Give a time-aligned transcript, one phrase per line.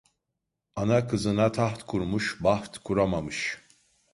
[0.75, 3.39] Ana kızına taht kurmuş, baht kuramamış.